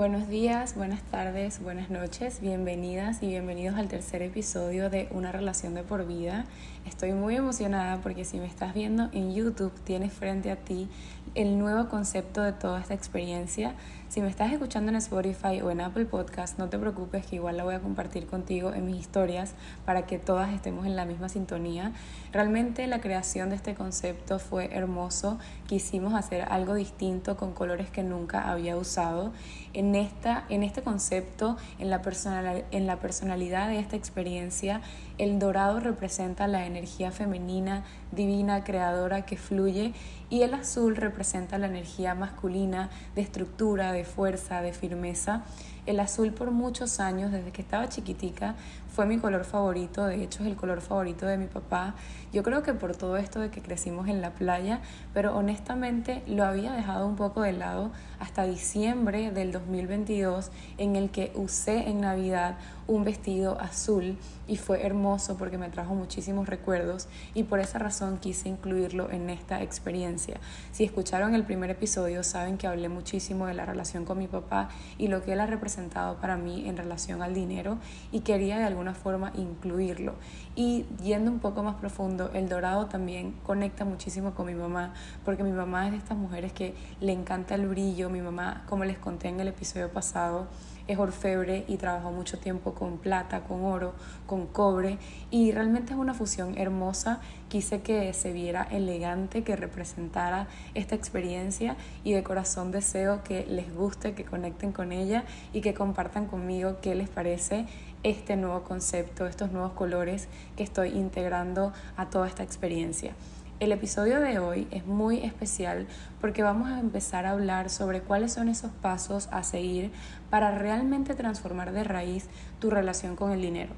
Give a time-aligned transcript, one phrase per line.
[0.00, 5.74] Buenos días, buenas tardes, buenas noches, bienvenidas y bienvenidos al tercer episodio de Una relación
[5.74, 6.46] de por vida.
[6.86, 10.88] Estoy muy emocionada porque si me estás viendo en YouTube tienes frente a ti
[11.34, 13.74] el nuevo concepto de toda esta experiencia.
[14.08, 17.56] Si me estás escuchando en Spotify o en Apple Podcast, no te preocupes que igual
[17.56, 19.54] la voy a compartir contigo en mis historias
[19.84, 21.92] para que todas estemos en la misma sintonía.
[22.32, 25.38] Realmente la creación de este concepto fue hermoso.
[25.68, 29.32] Quisimos hacer algo distinto con colores que nunca había usado.
[29.74, 34.80] En, esta, en este concepto, en la, personal, en la personalidad de esta experiencia,
[35.18, 39.92] el dorado representa la energía femenina, divina, creadora que fluye
[40.30, 45.44] y el azul representa la energía masculina de estructura, de fuerza, de firmeza.
[45.86, 48.54] El azul por muchos años, desde que estaba chiquitica,
[48.92, 51.94] fue mi color favorito, de hecho es el color favorito de mi papá.
[52.32, 54.80] Yo creo que por todo esto de que crecimos en la playa,
[55.14, 61.10] pero honestamente lo había dejado un poco de lado hasta diciembre del 2022 en el
[61.10, 62.56] que usé en Navidad
[62.86, 68.18] un vestido azul y fue hermoso porque me trajo muchísimos recuerdos y por esa razón
[68.18, 70.40] quise incluirlo en esta experiencia.
[70.72, 74.68] Si escucharon el primer episodio saben que hablé muchísimo de la relación con mi papá
[74.98, 77.78] y lo que él ha representado para mí en relación al dinero
[78.10, 80.14] y quería de alguna forma incluirlo.
[80.56, 85.42] Y yendo un poco más profundo, el dorado también conecta muchísimo con mi mamá porque
[85.42, 88.10] mi mamá es de estas mujeres que le encanta el brillo.
[88.10, 90.48] Mi mamá, como les conté en el episodio pasado,
[90.90, 93.94] es orfebre y trabajó mucho tiempo con plata, con oro,
[94.26, 94.98] con cobre
[95.30, 97.20] y realmente es una fusión hermosa.
[97.48, 103.72] Quise que se viera elegante, que representara esta experiencia y de corazón deseo que les
[103.72, 107.66] guste, que conecten con ella y que compartan conmigo qué les parece
[108.02, 113.12] este nuevo concepto, estos nuevos colores que estoy integrando a toda esta experiencia.
[113.60, 115.86] El episodio de hoy es muy especial
[116.18, 119.90] porque vamos a empezar a hablar sobre cuáles son esos pasos a seguir
[120.30, 122.28] para realmente transformar de raíz
[122.58, 123.74] tu relación con el dinero.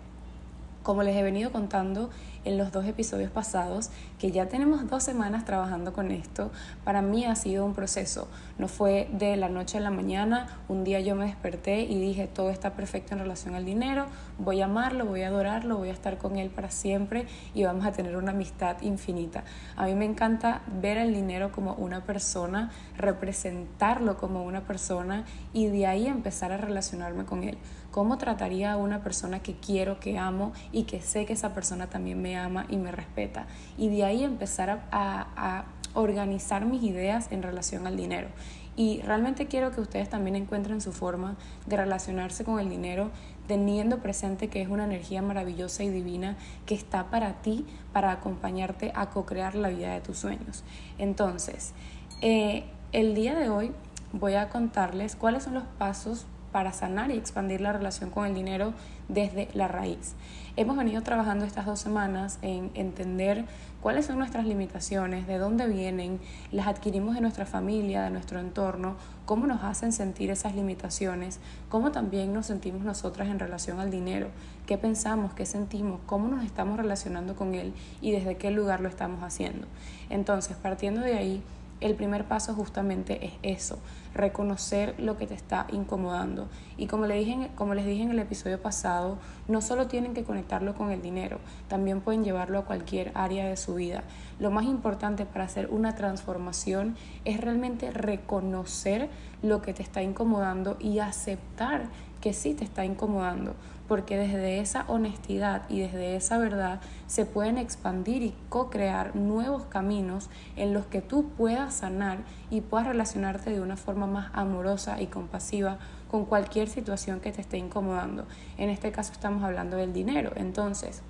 [0.84, 2.10] Como les he venido contando
[2.44, 6.50] en los dos episodios pasados, que ya tenemos dos semanas trabajando con esto,
[6.84, 8.28] para mí ha sido un proceso.
[8.58, 12.26] No fue de la noche a la mañana, un día yo me desperté y dije,
[12.26, 14.06] todo está perfecto en relación al dinero,
[14.38, 17.86] voy a amarlo, voy a adorarlo, voy a estar con él para siempre y vamos
[17.86, 19.44] a tener una amistad infinita.
[19.76, 25.66] A mí me encanta ver el dinero como una persona, representarlo como una persona y
[25.66, 27.59] de ahí empezar a relacionarme con él.
[27.91, 31.88] ¿Cómo trataría a una persona que quiero, que amo y que sé que esa persona
[31.88, 33.47] también me ama y me respeta?
[33.76, 38.28] Y de ahí empezar a, organizar mis ideas en relación al dinero.
[38.76, 43.10] Y realmente quiero que ustedes también encuentren su forma de relacionarse con el dinero,
[43.47, 48.91] teniendo presente que es una energía maravillosa y divina que está para ti, para acompañarte
[48.94, 50.65] a co-crear la vida de tus sueños.
[50.97, 51.75] Entonces,
[52.22, 53.72] eh, el día de hoy
[54.12, 58.34] voy a contarles cuáles son los pasos para sanar y expandir la relación con el
[58.34, 58.75] dinero
[59.09, 60.15] desde la raíz.
[60.55, 63.47] Hemos venido trabajando estas dos semanas en entender
[63.81, 66.21] cuáles son nuestras limitaciones, de dónde vienen,
[66.51, 71.41] las adquirimos de nuestra familia, de nuestro entorno, cómo nos hacen sentir esas limitaciones,
[71.71, 74.29] cómo también nos sentimos nosotras en relación al dinero,
[74.67, 78.91] qué pensamos, qué sentimos, cómo nos estamos relacionando con él y desde qué lugar lo
[78.91, 79.67] estamos haciendo.
[80.11, 81.43] Entonces, partiendo de ahí,
[81.82, 83.78] el primer paso justamente es eso,
[84.15, 86.48] reconocer lo que te está incomodando.
[86.76, 90.25] Y como, le dije, como les dije en el episodio pasado, no solo tienen que
[90.25, 91.38] conectarlo con el dinero,
[91.69, 94.04] también pueden llevarlo a cualquier área de su vida.
[94.38, 99.10] Lo más importante para hacer una transformación es realmente reconocer
[99.42, 101.88] lo que te está incomodando y aceptar
[102.21, 103.54] que sí te está incomodando,
[103.92, 110.30] porque desde esa honestidad y desde esa verdad se pueden expandir y co-crear nuevos caminos
[110.56, 115.08] en los que tú puedas sanar y puedas relacionarte de una forma más amorosa y
[115.08, 115.76] compasiva
[116.10, 118.25] con cualquier situación que te esté incomodando.
[118.56, 121.03] En este caso estamos hablando del dinero, entonces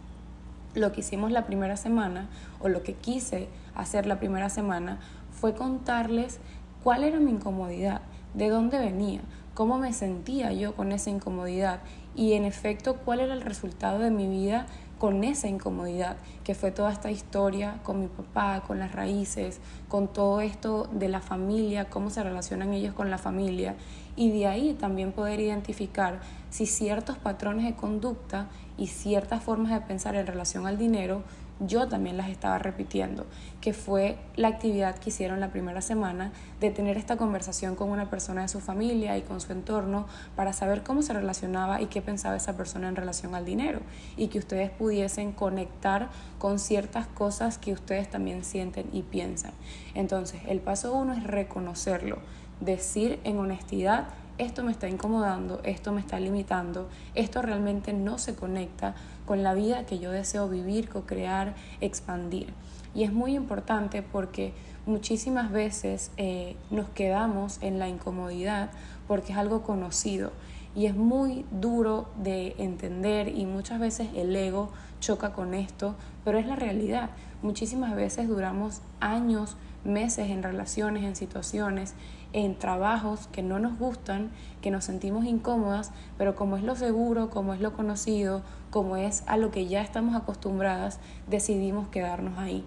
[0.74, 2.26] lo que hicimos la primera semana
[2.58, 4.98] o lo que quise hacer la primera semana
[5.30, 6.40] fue contarles
[6.82, 8.00] cuál era mi incomodidad,
[8.34, 9.20] de dónde venía,
[9.54, 11.80] cómo me sentía yo con esa incomodidad
[12.14, 14.66] y en efecto cuál era el resultado de mi vida
[14.98, 20.06] con esa incomodidad, que fue toda esta historia con mi papá, con las raíces, con
[20.06, 23.74] todo esto de la familia, cómo se relacionan ellos con la familia,
[24.14, 26.20] y de ahí también poder identificar
[26.50, 28.48] si ciertos patrones de conducta
[28.78, 31.22] y ciertas formas de pensar en relación al dinero
[31.66, 33.26] yo también las estaba repitiendo,
[33.60, 38.10] que fue la actividad que hicieron la primera semana de tener esta conversación con una
[38.10, 40.06] persona de su familia y con su entorno
[40.36, 43.80] para saber cómo se relacionaba y qué pensaba esa persona en relación al dinero
[44.16, 49.52] y que ustedes pudiesen conectar con ciertas cosas que ustedes también sienten y piensan.
[49.94, 52.18] Entonces, el paso uno es reconocerlo,
[52.60, 58.34] decir en honestidad, esto me está incomodando, esto me está limitando, esto realmente no se
[58.34, 58.94] conecta
[59.26, 62.52] con la vida que yo deseo vivir, co-crear, expandir.
[62.94, 64.52] Y es muy importante porque
[64.86, 68.70] muchísimas veces eh, nos quedamos en la incomodidad
[69.06, 70.32] porque es algo conocido
[70.74, 74.70] y es muy duro de entender y muchas veces el ego
[75.00, 77.10] choca con esto, pero es la realidad.
[77.42, 81.94] Muchísimas veces duramos años, meses en relaciones, en situaciones,
[82.32, 84.30] en trabajos que no nos gustan,
[84.62, 88.42] que nos sentimos incómodas, pero como es lo seguro, como es lo conocido,
[88.72, 90.98] como es a lo que ya estamos acostumbradas,
[91.28, 92.64] decidimos quedarnos ahí.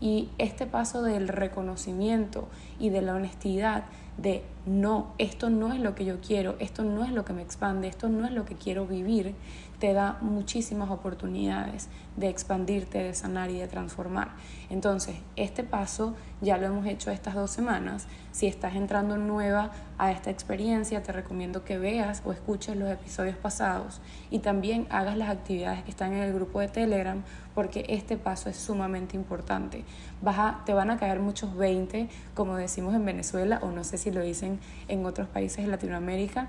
[0.00, 2.48] Y este paso del reconocimiento
[2.80, 3.84] y de la honestidad
[4.18, 7.42] de no, esto no es lo que yo quiero, esto no es lo que me
[7.42, 9.36] expande, esto no es lo que quiero vivir,
[9.84, 14.30] te da muchísimas oportunidades de expandirte, de sanar y de transformar.
[14.70, 18.06] Entonces, este paso ya lo hemos hecho estas dos semanas.
[18.32, 23.36] Si estás entrando nueva a esta experiencia, te recomiendo que veas o escuches los episodios
[23.36, 24.00] pasados
[24.30, 27.22] y también hagas las actividades que están en el grupo de Telegram
[27.54, 29.84] porque este paso es sumamente importante.
[30.64, 34.22] te van a caer muchos 20, como decimos en Venezuela, o no sé si lo
[34.22, 36.48] dicen en otros países de Latinoamérica,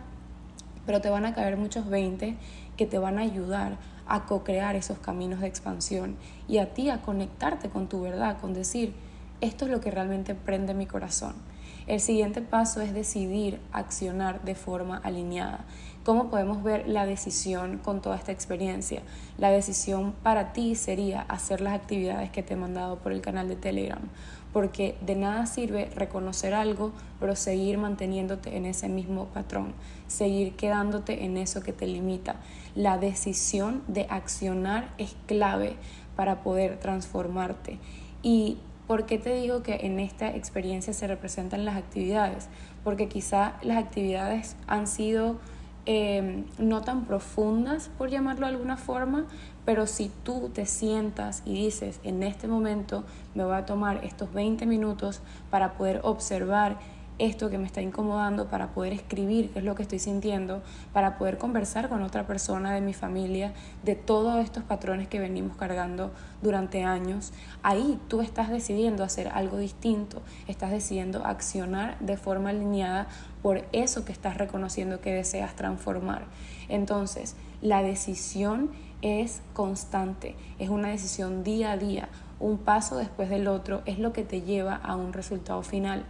[0.85, 2.37] pero te van a caer muchos 20
[2.77, 3.77] que te van a ayudar
[4.07, 6.15] a co-crear esos caminos de expansión
[6.47, 8.93] y a ti a conectarte con tu verdad, con decir,
[9.41, 11.35] esto es lo que realmente prende mi corazón.
[11.87, 15.65] El siguiente paso es decidir accionar de forma alineada.
[16.03, 19.01] ¿Cómo podemos ver la decisión con toda esta experiencia?
[19.37, 23.47] La decisión para ti sería hacer las actividades que te he mandado por el canal
[23.47, 24.01] de Telegram
[24.55, 29.73] porque de nada sirve reconocer algo, pero seguir manteniéndote en ese mismo patrón,
[30.07, 32.37] seguir quedándote en eso que te limita.
[32.73, 35.75] La decisión de accionar es clave
[36.15, 37.79] para poder transformarte.
[38.23, 38.57] ¿Y
[38.87, 42.47] por qué te digo que en esta experiencia se representan las actividades?
[42.85, 45.35] Porque quizá las actividades han sido
[45.85, 49.25] eh, no tan profundas, por llamarlo de alguna forma,
[49.65, 53.03] pero si tú te sientas y dices, en este momento
[53.33, 56.77] me voy a tomar estos 20 minutos para poder observar
[57.17, 60.61] esto que me está incomodando, para poder escribir qué es lo que estoy sintiendo,
[60.93, 63.53] para poder conversar con otra persona de mi familia
[63.83, 67.31] de todos estos patrones que venimos cargando durante años,
[67.63, 73.07] ahí tú estás decidiendo hacer algo distinto, estás decidiendo accionar de forma alineada
[73.41, 76.25] por eso que estás reconociendo que deseas transformar.
[76.67, 78.71] Entonces, la decisión
[79.01, 82.09] es constante, es una decisión día a día,
[82.39, 86.05] un paso después del otro, es lo que te lleva a un resultado final.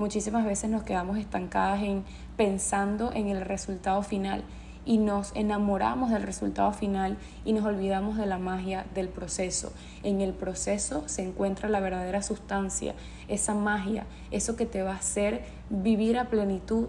[0.00, 2.04] Muchísimas veces nos quedamos estancadas en
[2.38, 4.44] pensando en el resultado final
[4.86, 9.74] y nos enamoramos del resultado final y nos olvidamos de la magia del proceso.
[10.02, 12.94] En el proceso se encuentra la verdadera sustancia,
[13.28, 16.86] esa magia, eso que te va a hacer vivir a plenitud,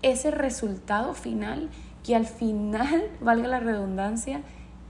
[0.00, 1.68] ese resultado final
[2.02, 4.40] que al final, valga la redundancia,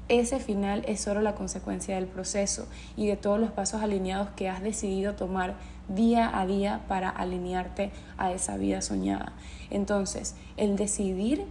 [0.09, 4.49] ese final es solo la consecuencia del proceso y de todos los pasos alineados que
[4.49, 5.57] has decidido tomar
[5.89, 9.33] día a día para alinearte a esa vida soñada.
[9.71, 11.45] Entonces, el decidir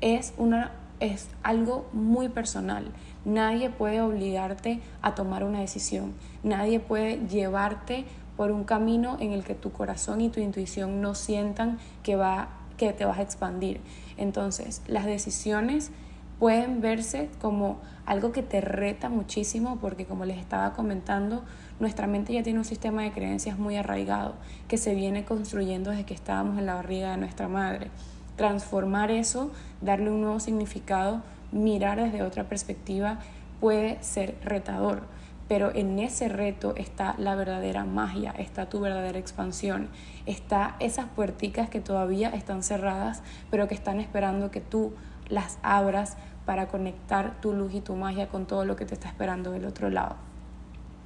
[0.00, 2.90] es, una, es algo muy personal.
[3.24, 6.12] Nadie puede obligarte a tomar una decisión.
[6.42, 8.04] Nadie puede llevarte
[8.36, 12.48] por un camino en el que tu corazón y tu intuición no sientan que, va,
[12.76, 13.80] que te vas a expandir.
[14.16, 15.90] Entonces, las decisiones
[16.38, 21.44] pueden verse como algo que te reta muchísimo porque como les estaba comentando,
[21.80, 24.34] nuestra mente ya tiene un sistema de creencias muy arraigado
[24.68, 27.90] que se viene construyendo desde que estábamos en la barriga de nuestra madre.
[28.36, 29.50] Transformar eso,
[29.80, 33.18] darle un nuevo significado, mirar desde otra perspectiva
[33.60, 35.02] puede ser retador,
[35.48, 39.88] pero en ese reto está la verdadera magia, está tu verdadera expansión,
[40.26, 44.94] está esas puerticas que todavía están cerradas, pero que están esperando que tú
[45.28, 46.16] las abras
[46.46, 49.64] para conectar tu luz y tu magia con todo lo que te está esperando del
[49.64, 50.16] otro lado.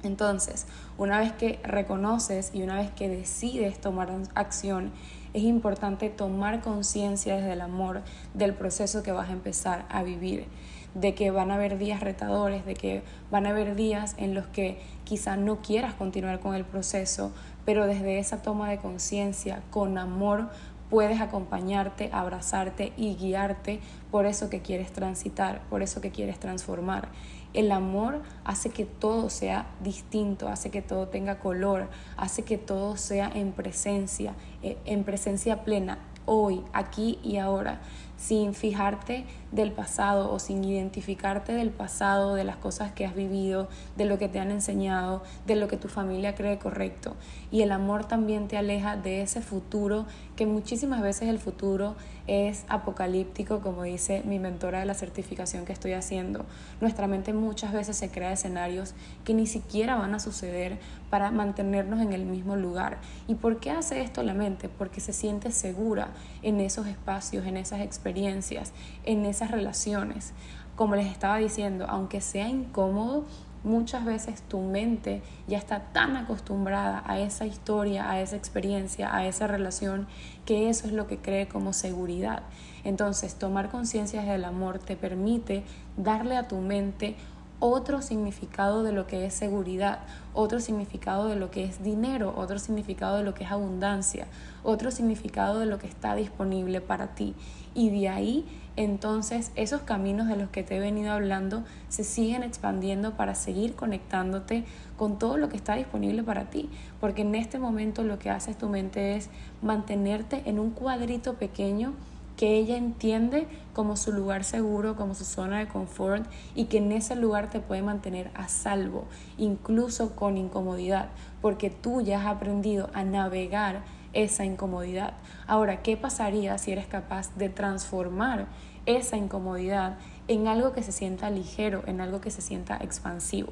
[0.03, 0.65] Entonces,
[0.97, 4.91] una vez que reconoces y una vez que decides tomar acción,
[5.33, 8.01] es importante tomar conciencia desde el amor
[8.33, 10.47] del proceso que vas a empezar a vivir,
[10.95, 14.47] de que van a haber días retadores, de que van a haber días en los
[14.47, 17.31] que quizá no quieras continuar con el proceso,
[17.65, 20.49] pero desde esa toma de conciencia, con amor,
[20.89, 23.79] puedes acompañarte, abrazarte y guiarte
[24.09, 27.09] por eso que quieres transitar, por eso que quieres transformar.
[27.53, 32.95] El amor hace que todo sea distinto, hace que todo tenga color, hace que todo
[32.95, 37.81] sea en presencia, eh, en presencia plena, hoy, aquí y ahora.
[38.17, 43.67] sin fijarte del pasado o sin identificarte del pasado, de las cosas que has vivido,
[43.97, 47.15] de lo que te han enseñado, de lo que tu familia cree correcto.
[47.51, 51.95] Y el amor también te aleja de ese futuro que muchísimas veces el futuro
[52.27, 56.45] es apocalíptico, como dice mi mentora de la certificación que estoy haciendo.
[56.79, 58.93] Nuestra mente muchas veces se crea escenarios
[59.25, 60.77] que ni siquiera van a suceder
[61.09, 62.99] para mantenernos en el mismo lugar.
[63.27, 64.69] ¿Y por qué hace esto la mente?
[64.69, 66.09] Porque se siente segura
[66.43, 68.73] en esos espacios, en esas experiencias,
[69.05, 70.33] en esas relaciones.
[70.75, 73.23] Como les estaba diciendo, aunque sea incómodo,
[73.63, 79.25] muchas veces tu mente ya está tan acostumbrada a esa historia, a esa experiencia, a
[79.25, 80.07] esa relación,
[80.45, 82.43] que eso es lo que cree como seguridad.
[82.83, 85.63] Entonces, tomar conciencia del amor te permite
[85.95, 87.15] darle a tu mente
[87.61, 89.99] otro significado de lo que es seguridad,
[90.33, 94.27] otro significado de lo que es dinero, otro significado de lo que es abundancia,
[94.63, 97.35] otro significado de lo que está disponible para ti.
[97.75, 98.45] Y de ahí
[98.79, 103.75] entonces esos caminos de los que te he venido hablando se siguen expandiendo para seguir
[103.75, 104.63] conectándote
[104.97, 106.69] con todo lo que está disponible para ti.
[107.01, 109.29] Porque en este momento lo que hace tu mente es
[109.61, 111.93] mantenerte en un cuadrito pequeño
[112.37, 116.93] que ella entiende como su lugar seguro, como su zona de confort y que en
[116.93, 119.03] ese lugar te puede mantener a salvo,
[119.37, 121.09] incluso con incomodidad,
[121.41, 123.83] porque tú ya has aprendido a navegar
[124.13, 125.13] esa incomodidad.
[125.47, 128.47] Ahora, ¿qué pasaría si eres capaz de transformar
[128.85, 133.51] esa incomodidad en algo que se sienta ligero, en algo que se sienta expansivo?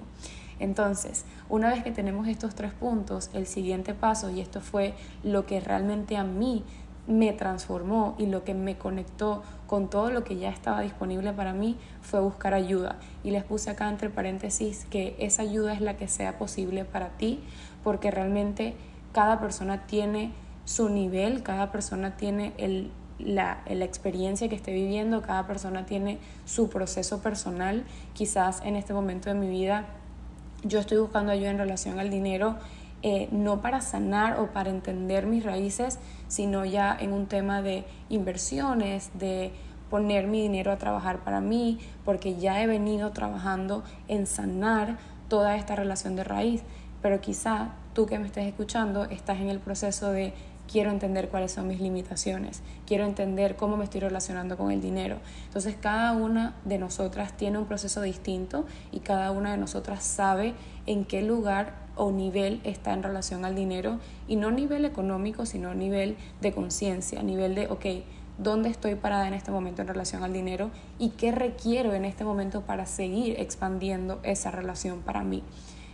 [0.60, 4.94] Entonces, una vez que tenemos estos tres puntos, el siguiente paso, y esto fue
[5.24, 6.64] lo que realmente a mí
[7.08, 11.54] me transformó y lo que me conectó con todo lo que ya estaba disponible para
[11.54, 12.98] mí fue buscar ayuda.
[13.24, 17.10] Y les puse acá entre paréntesis que esa ayuda es la que sea posible para
[17.10, 17.40] ti,
[17.84, 18.76] porque realmente
[19.14, 20.32] cada persona tiene
[20.66, 26.20] su nivel, cada persona tiene el, la, la, experiencia que esté viviendo, cada persona tiene
[26.46, 27.84] su proceso personal.
[28.14, 29.86] Quizás en este momento de mi vida
[30.64, 32.58] yo estoy buscando ayuda en relación al dinero
[33.04, 37.86] eh, no para sanar o para entender mis raíces, sino ya en un tema de
[38.10, 39.52] inversiones, de
[39.92, 44.98] poner mi dinero a trabajar para mí, porque ya he venido trabajando en sanar
[45.30, 46.64] toda esta relación de raíz.
[47.04, 50.34] Pero quizá tú que me estés escuchando estás en el proceso de
[50.72, 55.18] quiero entender cuáles son mis limitaciones, quiero entender cómo me estoy relacionando con el dinero.
[55.46, 60.54] Entonces cada una de nosotras tiene un proceso distinto y cada una de nosotras sabe
[60.86, 65.74] en qué lugar o nivel está en relación al dinero y no nivel económico, sino
[65.74, 67.86] nivel de conciencia, nivel de, ok,
[68.38, 70.70] ¿dónde estoy parada en este momento en relación al dinero
[71.00, 75.44] y qué requiero en este momento para seguir expandiendo esa relación para mí?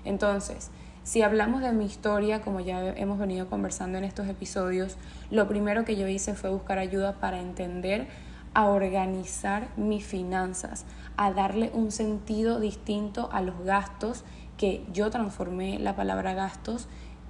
[0.06, 0.70] Entonces,
[1.04, 4.98] si hablamos de mi historia, como ya hemos venido conversando en estos episodios,
[5.32, 8.08] lo primero que yo hice fue buscar ayuda para entender
[8.54, 10.86] a organizar mis finanzas,
[11.18, 14.24] a darle un sentido distinto a los gastos
[14.58, 16.88] que yo transformé la palabra gastos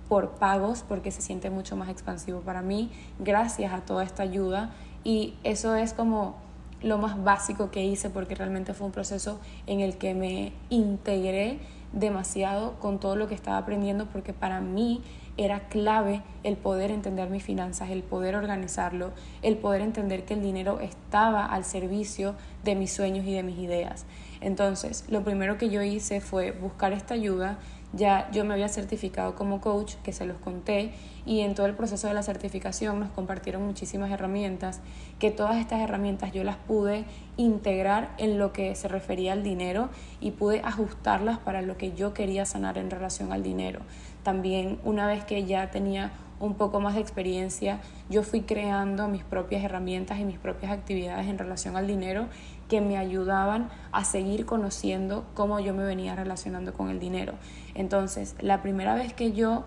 [0.09, 4.71] por pagos porque se siente mucho más expansivo para mí gracias a toda esta ayuda.
[5.03, 6.35] Y eso es como
[6.81, 11.59] lo más básico que hice porque realmente fue un proceso en el que me integré
[11.93, 15.01] demasiado con todo lo que estaba aprendiendo porque para mí
[15.37, 20.41] era clave el poder entender mis finanzas, el poder organizarlo, el poder entender que el
[20.41, 24.05] dinero estaba al servicio de mis sueños y de mis ideas.
[24.41, 27.57] Entonces, lo primero que yo hice fue buscar esta ayuda.
[27.93, 30.93] Ya yo me había certificado como coach, que se los conté,
[31.25, 34.81] y en todo el proceso de la certificación nos compartieron muchísimas herramientas,
[35.19, 37.05] que todas estas herramientas yo las pude
[37.37, 42.13] integrar en lo que se refería al dinero y pude ajustarlas para lo que yo
[42.13, 43.81] quería sanar en relación al dinero.
[44.23, 49.23] También una vez que ya tenía un poco más de experiencia, yo fui creando mis
[49.23, 52.27] propias herramientas y mis propias actividades en relación al dinero
[52.67, 57.33] que me ayudaban a seguir conociendo cómo yo me venía relacionando con el dinero.
[57.75, 59.63] Entonces, la primera vez que yo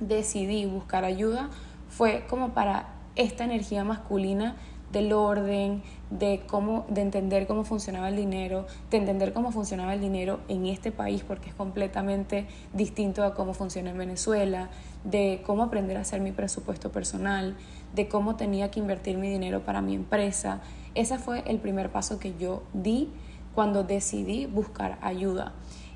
[0.00, 1.50] decidí buscar ayuda
[1.88, 4.56] fue como para esta energía masculina
[4.92, 10.00] del orden, de cómo, de entender cómo funcionaba el dinero, de entender cómo funcionaba el
[10.00, 14.70] dinero en este país, porque es completamente distinto a cómo funciona en Venezuela,
[15.02, 17.56] de cómo aprender a hacer mi presupuesto personal,
[17.94, 20.60] de cómo tenía que invertir mi dinero para mi empresa.
[20.94, 23.10] Ese fue el primer paso que yo di
[23.52, 25.54] cuando decidí buscar ayuda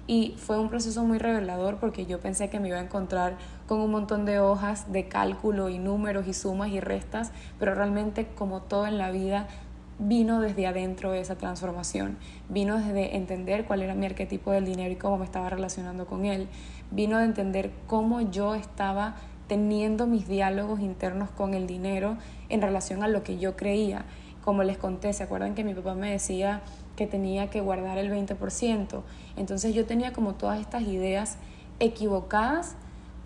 [0.08, 3.36] y fue un proceso muy revelador porque yo pensé que me iba a encontrar
[3.68, 8.26] con un montón de hojas de cálculo y números y sumas y restas, pero realmente
[8.26, 9.46] como todo en la vida
[9.98, 12.16] vino desde adentro esa transformación,
[12.48, 16.24] vino desde entender cuál era mi arquetipo del dinero y cómo me estaba relacionando con
[16.24, 16.48] él,
[16.90, 22.16] vino de entender cómo yo estaba teniendo mis diálogos internos con el dinero
[22.48, 24.06] en relación a lo que yo creía.
[24.42, 26.62] Como les conté, ¿se acuerdan que mi papá me decía
[26.98, 29.02] que tenía que guardar el 20%?
[29.36, 31.38] Entonces yo tenía como todas estas ideas
[31.78, 32.74] equivocadas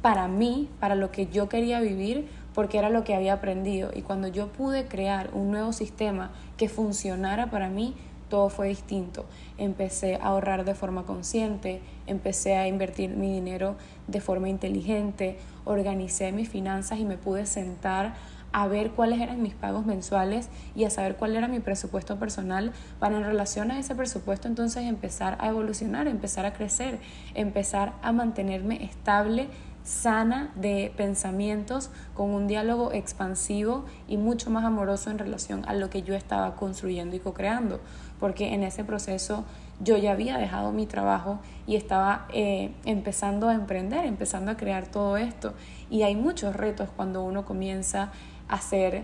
[0.03, 3.91] para mí, para lo que yo quería vivir, porque era lo que había aprendido.
[3.95, 7.95] Y cuando yo pude crear un nuevo sistema que funcionara para mí,
[8.29, 9.25] todo fue distinto.
[9.57, 13.77] Empecé a ahorrar de forma consciente, empecé a invertir mi dinero
[14.07, 18.15] de forma inteligente, organicé mis finanzas y me pude sentar
[18.53, 22.73] a ver cuáles eran mis pagos mensuales y a saber cuál era mi presupuesto personal
[22.99, 27.01] para en relación a ese presupuesto entonces empezar a evolucionar, empezar a crecer,
[27.35, 29.49] empezar a mantenerme estable
[29.85, 35.91] sana de pensamientos, con un diálogo expansivo y mucho más amoroso en relación a lo
[35.91, 37.81] que yo estaba construyendo y co-creando,
[38.21, 39.45] porque en ese proceso
[39.81, 44.87] yo ya había dejado mi trabajo y estaba eh, empezando a emprender, empezando a crear
[44.87, 45.55] todo esto.
[45.91, 48.13] Y hay muchos retos cuando uno comienza
[48.53, 49.03] a ser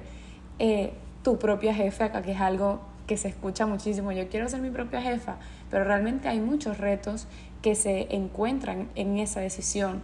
[0.58, 0.92] eh,
[1.24, 4.70] tu propia jefa, acá que es algo que se escucha muchísimo, yo quiero ser mi
[4.70, 5.36] propia jefa,
[5.70, 7.26] pero realmente hay muchos retos
[7.62, 10.02] que se encuentran en esa decisión.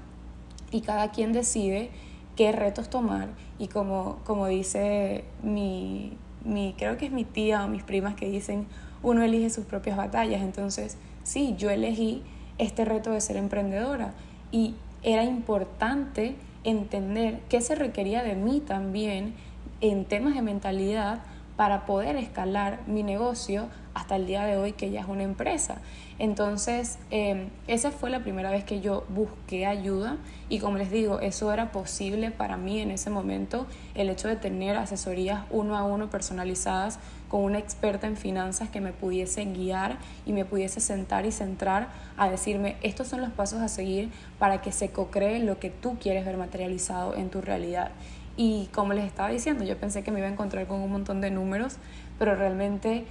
[0.71, 1.91] Y cada quien decide
[2.37, 3.29] qué retos tomar.
[3.59, 8.29] Y como, como dice mi, mi, creo que es mi tía o mis primas que
[8.29, 8.67] dicen,
[9.03, 12.23] uno elige sus propias batallas, entonces sí, yo elegí
[12.57, 14.15] este reto de ser emprendedora.
[14.51, 16.35] Y era importante
[16.65, 19.35] entender qué se requería de mí también
[19.81, 21.21] en temas de mentalidad
[21.57, 25.81] para poder escalar mi negocio hasta el día de hoy que ya es una empresa.
[26.19, 30.17] Entonces, em, esa fue la primera vez que yo busqué ayuda
[30.49, 34.37] y como les digo, eso era posible para mí en ese momento, el hecho de
[34.37, 39.99] tener asesorías uno a uno personalizadas con una experta en finanzas que me pudiese guiar
[40.25, 44.63] y me pudiese sentar y centrar a decirme, estos son los pasos a seguir para
[44.63, 47.91] que se co-cree lo que tú quieres ver materializado en tu realidad.
[48.37, 51.21] Y como les estaba diciendo, yo pensé que me iba a encontrar con un montón
[51.21, 51.77] de números,
[52.19, 53.05] pero realmente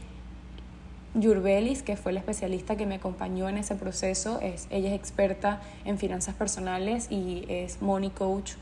[1.15, 5.61] Yurbelis, que fue la especialista que me acompañó en ese proceso, es, ella es experta
[5.85, 8.53] en finanzas personales y es money coach,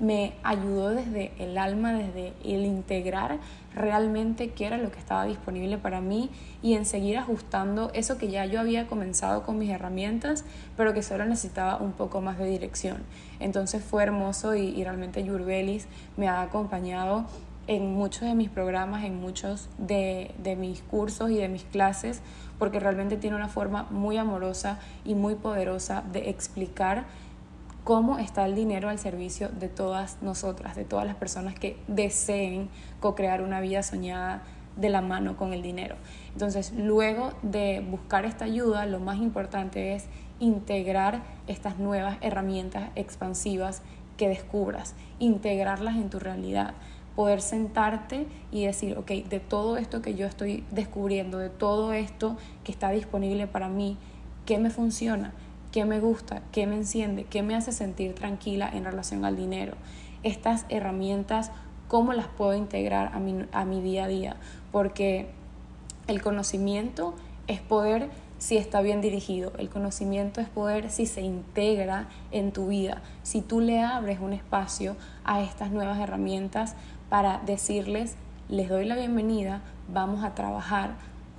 [0.00, 3.38] me ayudó desde el alma, desde el integrar
[3.74, 6.30] realmente qué era lo que estaba disponible para mí
[6.62, 10.44] y en seguir ajustando eso que ya yo había comenzado con mis herramientas,
[10.76, 12.98] pero que solo necesitaba un poco más de dirección.
[13.40, 15.86] Entonces fue hermoso y, y realmente Yurbelis
[16.16, 17.26] me ha acompañado
[17.66, 22.20] en muchos de mis programas, en muchos de, de, mis cursos y de mis clases,
[22.58, 27.04] porque realmente tiene una forma muy amorosa y muy poderosa de explicar
[27.84, 32.68] cómo está el dinero al servicio de todas nosotras, de todas las personas que deseen
[33.00, 34.42] co-crear una vida soñada
[34.76, 35.96] de la mano con el dinero.
[36.32, 40.06] Entonces, luego de buscar esta ayuda, lo más importante es
[40.40, 43.82] integrar estas nuevas herramientas expansivas
[44.16, 46.74] que descubras, integrarlas en tu realidad
[47.16, 52.36] poder sentarte y decir, ok, de todo esto que yo estoy descubriendo, de todo esto
[52.64, 53.96] que está disponible para mí,
[54.46, 55.32] ¿qué me funciona?
[55.72, 56.42] ¿Qué me gusta?
[56.52, 57.24] ¿Qué me enciende?
[57.24, 59.74] ¿Qué me hace sentir tranquila en relación al dinero?
[60.22, 61.50] Estas herramientas,
[61.88, 64.36] ¿cómo las puedo integrar a mi, a mi día a día?
[64.72, 65.28] Porque
[66.06, 67.14] el conocimiento
[67.46, 69.52] es poder si está bien dirigido.
[69.58, 74.32] El conocimiento es poder si se integra en tu vida, si tú le abres un
[74.32, 76.74] espacio a estas nuevas herramientas
[77.08, 78.16] para decirles,
[78.48, 80.94] les doy la bienvenida, vamos a trabajar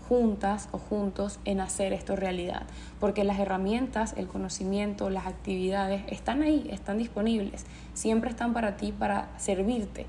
[0.08, 2.63] juntas o juntos en hacer esto realidad.
[2.99, 8.91] Porque las herramientas, el conocimiento, las actividades están ahí, están disponibles, siempre están para ti,
[8.91, 10.06] para servirte.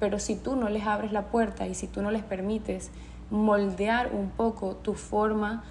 [0.00, 2.90] Pero si tú no les abres la puerta y si tú no les permites
[3.30, 5.64] moldear un poco tu forma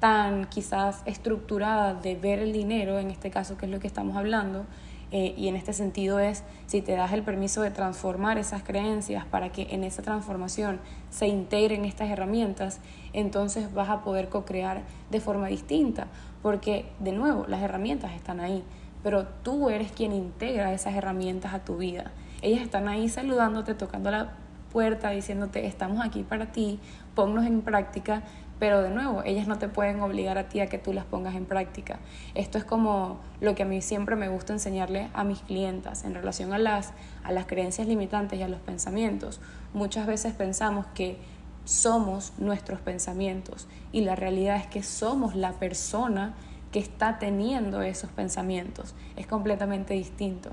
[0.00, 4.16] tan quizás estructurada de ver el dinero, en este caso que es lo que estamos
[4.16, 4.66] hablando,
[5.12, 9.24] eh, y en este sentido es si te das el permiso de transformar esas creencias
[9.24, 12.80] para que en esa transformación se integren estas herramientas,
[13.12, 16.08] entonces vas a poder co-crear de forma distinta,
[16.42, 18.64] porque de nuevo las herramientas están ahí,
[19.02, 22.10] pero tú eres quien integra esas herramientas a tu vida.
[22.42, 24.32] Ellas están ahí saludándote, tocando la
[24.72, 26.80] puerta, diciéndote estamos aquí para ti,
[27.14, 28.24] ponnos en práctica,
[28.58, 31.34] pero de nuevo, ellas no te pueden obligar a ti a que tú las pongas
[31.34, 31.98] en práctica.
[32.34, 36.14] Esto es como lo que a mí siempre me gusta enseñarle a mis clientas en
[36.14, 36.92] relación a las,
[37.22, 39.40] a las creencias limitantes y a los pensamientos.
[39.74, 41.18] Muchas veces pensamos que
[41.64, 46.34] somos nuestros pensamientos y la realidad es que somos la persona
[46.72, 48.94] que está teniendo esos pensamientos.
[49.16, 50.50] Es completamente distinto.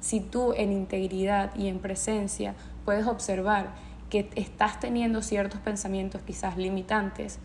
[0.00, 3.70] Si tú en integridad y en presencia puedes observar
[4.10, 7.38] que estás teniendo ciertos pensamientos quizás limitantes,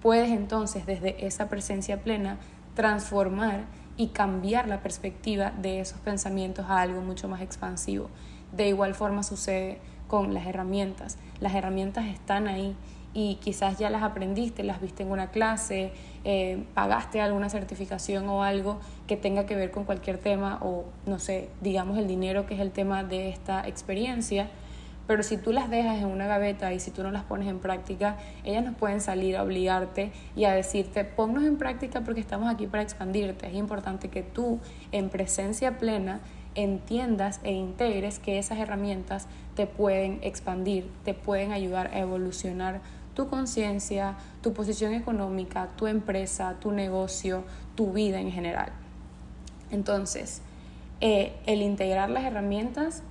[0.00, 2.38] puedes entonces desde esa presencia plena
[2.74, 3.64] transformar
[3.96, 8.10] y cambiar la perspectiva de esos pensamientos a algo mucho más expansivo.
[8.52, 11.18] De igual forma sucede con las herramientas.
[11.40, 12.76] Las herramientas están ahí
[13.14, 15.92] y quizás ya las aprendiste, las viste en una clase,
[16.24, 21.18] eh, pagaste alguna certificación o algo que tenga que ver con cualquier tema o no
[21.18, 24.50] sé, digamos el dinero que es el tema de esta experiencia.
[25.06, 27.60] Pero si tú las dejas en una gaveta y si tú no las pones en
[27.60, 32.52] práctica, ellas nos pueden salir a obligarte y a decirte, ponnos en práctica porque estamos
[32.52, 33.46] aquí para expandirte.
[33.46, 34.58] Es importante que tú
[34.90, 36.20] en presencia plena
[36.56, 42.80] entiendas e integres que esas herramientas te pueden expandir, te pueden ayudar a evolucionar
[43.14, 48.72] tu conciencia, tu posición económica, tu empresa, tu negocio, tu vida en general.
[49.70, 50.42] Entonces,
[51.00, 53.02] eh, el integrar las herramientas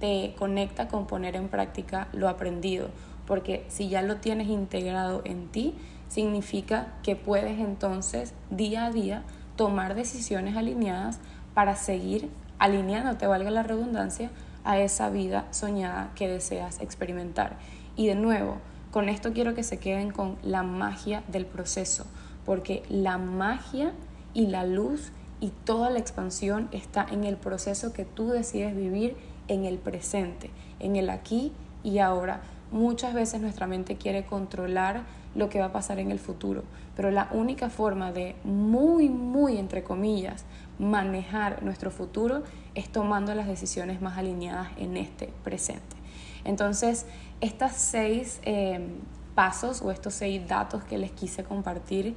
[0.00, 2.88] te conecta con poner en práctica lo aprendido,
[3.26, 5.74] porque si ya lo tienes integrado en ti,
[6.08, 9.22] significa que puedes entonces día a día
[9.56, 11.20] tomar decisiones alineadas
[11.54, 14.30] para seguir alineándote, valga la redundancia,
[14.64, 17.56] a esa vida soñada que deseas experimentar.
[17.96, 18.58] Y de nuevo,
[18.90, 22.06] con esto quiero que se queden con la magia del proceso,
[22.44, 23.92] porque la magia
[24.34, 29.16] y la luz y toda la expansión está en el proceso que tú decides vivir
[29.50, 32.40] en el presente, en el aquí y ahora.
[32.70, 35.02] Muchas veces nuestra mente quiere controlar
[35.34, 36.62] lo que va a pasar en el futuro,
[36.96, 40.44] pero la única forma de muy, muy, entre comillas,
[40.78, 45.96] manejar nuestro futuro es tomando las decisiones más alineadas en este presente.
[46.44, 47.06] Entonces,
[47.40, 48.86] estas seis eh,
[49.34, 52.14] pasos o estos seis datos que les quise compartir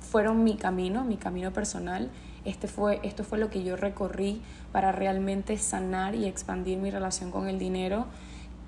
[0.00, 2.10] fueron mi camino, mi camino personal.
[2.44, 4.40] Este fue, esto fue lo que yo recorrí
[4.72, 8.06] para realmente sanar y expandir mi relación con el dinero.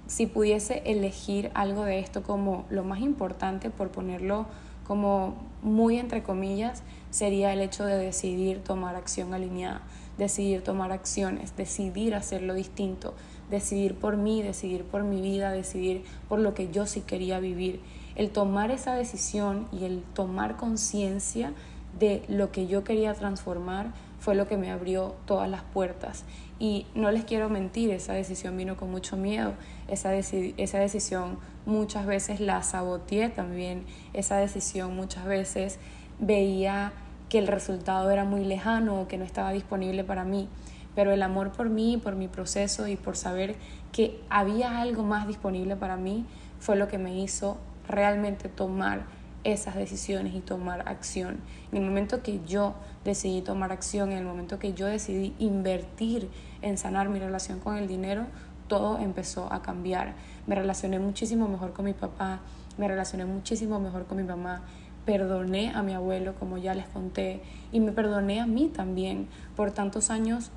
[0.07, 4.47] Si pudiese elegir algo de esto como lo más importante, por ponerlo
[4.87, 9.83] como muy entre comillas, sería el hecho de decidir tomar acción alineada,
[10.19, 13.15] decidir tomar acciones, decidir hacerlo distinto,
[13.51, 17.81] decidir por mí, decidir por mi vida, decidir por lo que yo sí quería vivir.
[18.17, 21.53] El tomar esa decisión y el tomar conciencia
[21.99, 26.25] de lo que yo quería transformar fue lo que me abrió todas las puertas.
[26.59, 29.55] Y no les quiero mentir, esa decisión vino con mucho miedo,
[29.89, 35.79] esa, esa decisión muchas veces la saboteé también, esa decisión muchas veces
[36.19, 36.93] veía
[37.31, 40.49] que el resultado era muy lejano o que no estaba disponible para mí.
[40.95, 43.55] Pero el amor por mí, por mi proceso y por saber
[43.93, 46.27] que había algo más disponible para mí
[46.59, 47.57] fue lo que me hizo
[47.89, 49.05] realmente tomar
[49.45, 51.41] esas decisiones y tomar acción.
[51.73, 52.75] En el momento que yo
[53.05, 56.29] decidí tomar acción, en el momento que yo decidí invertir
[56.63, 58.27] en sanar mi relación con el dinero,
[58.69, 60.15] todo empezó a cambiar.
[60.47, 62.41] Me relacioné muchísimo mejor con mi papá,
[62.79, 64.63] me relacioné muchísimo mejor con mi mamá,
[65.05, 69.73] perdoné a mi abuelo, como ya les conté, y me perdoné a mí también por
[69.73, 70.51] tantos años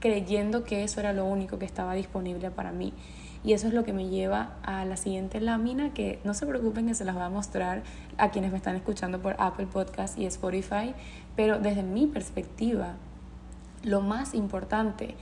[0.00, 2.92] creyendo que eso era lo único que estaba disponible para mí.
[3.44, 6.86] Y eso es lo que me lleva a la siguiente lámina que no se preocupen
[6.86, 7.82] que se las voy a mostrar
[8.18, 10.94] a quienes me están escuchando por Apple Podcast y Spotify,
[11.36, 12.94] pero desde mi perspectiva,
[13.82, 15.14] lo más importante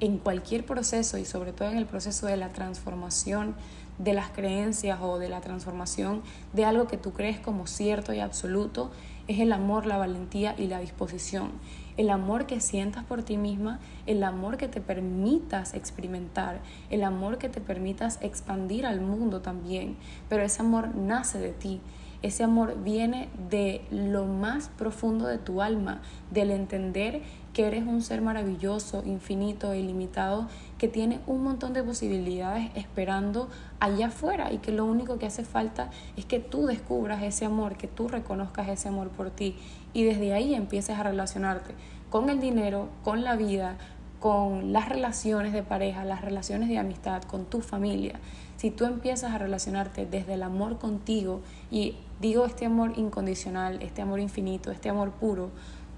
[0.00, 3.54] en cualquier proceso y sobre todo en el proceso de la transformación
[3.98, 8.20] de las creencias o de la transformación de algo que tú crees como cierto y
[8.20, 8.90] absoluto
[9.28, 11.52] es el amor, la valentía y la disposición
[11.96, 17.38] el amor que sientas por ti misma, el amor que te permitas experimentar, el amor
[17.38, 19.96] que te permitas expandir al mundo también,
[20.28, 21.80] pero ese amor nace de ti.
[22.22, 27.20] Ese amor viene de lo más profundo de tu alma, del entender
[27.52, 30.46] que eres un ser maravilloso, infinito, ilimitado,
[30.82, 35.44] que tiene un montón de posibilidades esperando allá afuera y que lo único que hace
[35.44, 39.54] falta es que tú descubras ese amor, que tú reconozcas ese amor por ti
[39.92, 41.74] y desde ahí empieces a relacionarte
[42.10, 43.76] con el dinero, con la vida,
[44.18, 48.18] con las relaciones de pareja, las relaciones de amistad, con tu familia.
[48.56, 54.02] Si tú empiezas a relacionarte desde el amor contigo y digo este amor incondicional, este
[54.02, 55.50] amor infinito, este amor puro,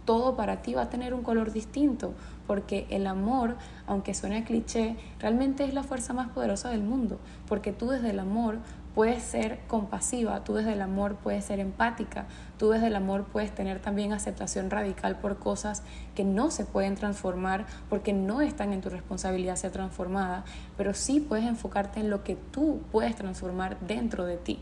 [0.05, 2.13] todo para ti va a tener un color distinto,
[2.47, 7.73] porque el amor, aunque suene cliché, realmente es la fuerza más poderosa del mundo, porque
[7.73, 8.59] tú desde el amor
[8.95, 12.27] puedes ser compasiva, tú desde el amor puedes ser empática,
[12.59, 15.83] tú desde el amor puedes tener también aceptación radical por cosas
[16.15, 20.45] que no se pueden transformar porque no están en tu responsabilidad ser transformada,
[20.77, 24.61] pero sí puedes enfocarte en lo que tú puedes transformar dentro de ti.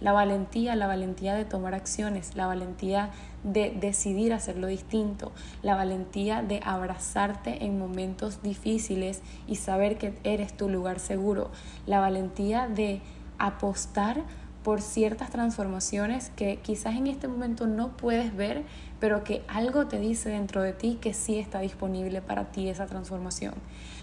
[0.00, 3.10] La valentía, la valentía de tomar acciones, la valentía
[3.42, 10.56] de decidir hacerlo distinto, la valentía de abrazarte en momentos difíciles y saber que eres
[10.56, 11.50] tu lugar seguro,
[11.86, 13.00] la valentía de
[13.38, 14.22] apostar
[14.64, 18.64] por ciertas transformaciones que quizás en este momento no puedes ver,
[18.98, 22.86] pero que algo te dice dentro de ti que sí está disponible para ti esa
[22.86, 23.54] transformación.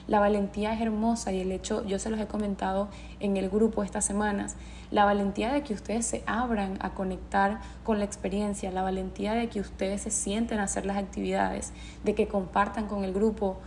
[0.07, 3.83] La valentía es hermosa y el hecho, yo se los he comentado en el grupo
[3.83, 4.55] estas semanas,
[4.89, 9.47] la valentía de que ustedes se abran a conectar con la experiencia, la valentía de
[9.49, 13.57] que ustedes se sienten a hacer las actividades, de que compartan con el grupo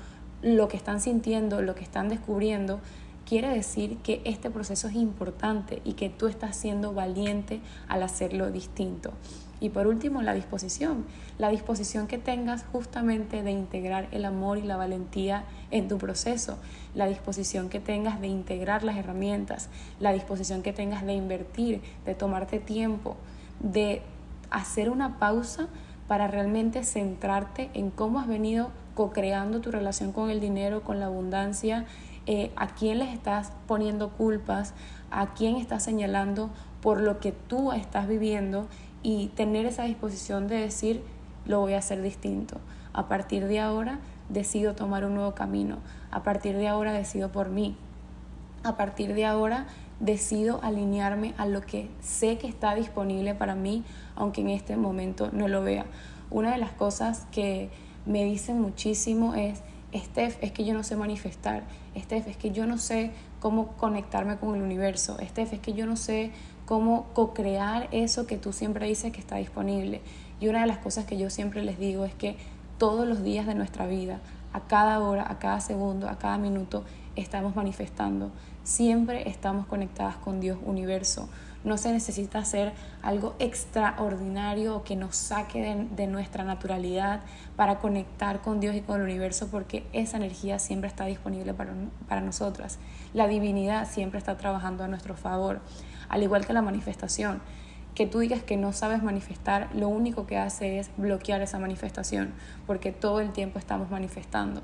[0.43, 2.81] lo que están sintiendo, lo que están descubriendo,
[3.25, 8.51] quiere decir que este proceso es importante y que tú estás siendo valiente al hacerlo
[8.51, 9.13] distinto.
[9.61, 11.05] Y por último, la disposición.
[11.39, 16.59] La disposición que tengas justamente de integrar el amor y la valentía en tu proceso.
[16.95, 19.69] La disposición que tengas de integrar las herramientas.
[20.01, 23.17] La disposición que tengas de invertir, de tomarte tiempo,
[23.61, 24.03] de
[24.51, 25.69] hacer una pausa
[26.09, 31.07] para realmente centrarte en cómo has venido co-creando tu relación con el dinero, con la
[31.07, 31.87] abundancia,
[32.27, 34.75] eh, a quién les estás poniendo culpas,
[35.11, 38.67] a quién estás señalando por lo que tú estás viviendo
[39.05, 41.03] y tener esa disposición de decir,
[41.47, 42.57] lo voy a hacer distinto.
[42.93, 45.79] A partir de ahora decido tomar un nuevo camino.
[46.11, 47.77] A partir de ahora decido por mí.
[48.65, 49.67] A partir de ahora
[50.01, 53.85] decido alinearme a lo que sé que está disponible para mí,
[54.17, 55.85] aunque en este momento no lo vea.
[56.31, 57.69] Una de las cosas que
[58.07, 59.63] me dicen muchísimo es,
[59.95, 61.65] Steph, es que yo no sé manifestar.
[61.97, 65.19] Steph, es que yo no sé cómo conectarme con el universo.
[65.21, 66.33] Steph, es que yo no sé
[66.67, 70.01] cómo co-crear eso que tú siempre dices que está disponible.
[70.41, 72.37] Y una de las cosas que yo siempre les digo es que
[72.79, 74.21] todos los días de nuestra vida,
[74.53, 76.85] a cada hora, a cada segundo, a cada minuto,
[77.17, 78.31] estamos manifestando.
[78.63, 81.29] Siempre estamos conectadas con Dios universo.
[81.65, 82.73] No se necesita hacer
[83.03, 87.21] algo extraordinario o que nos saque de, nuestra naturalidad
[87.57, 91.73] para conectar con Dios y con el universo porque esa energía siempre está disponible para,
[92.07, 92.79] para nosotras.
[93.15, 95.63] La divinidad siempre está trabajando a nuestro favor
[96.09, 97.41] al igual que la manifestación.
[97.95, 102.33] Que tú digas que no sabes manifestar, lo único que hace es bloquear esa manifestación,
[102.67, 104.63] porque todo el tiempo estamos manifestando.